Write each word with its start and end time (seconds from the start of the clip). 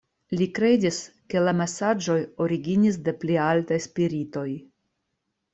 Li 0.37 0.45
kredis, 0.59 1.01
ke 1.33 1.43
la 1.47 1.53
mesaĝoj 1.59 2.17
originis 2.47 2.99
de 3.09 3.15
pli 3.25 3.39
altaj 3.51 3.81
spiritoj. 3.89 4.49